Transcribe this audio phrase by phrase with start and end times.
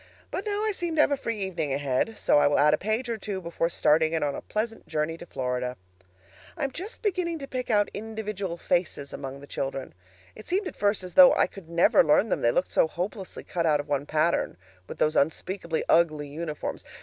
[0.31, 2.77] But now I seem to have a free evening ahead, so I will add a
[2.79, 5.77] page or two more before starting it on a pleasant journey to Florida.
[6.57, 9.93] I am just beginning to pick out individual faces among the children.
[10.33, 13.43] It seemed at first as though I could never learn them, they looked so hopelessly
[13.43, 16.83] cut out of one pattern, with those unspeakably ugly uniforms.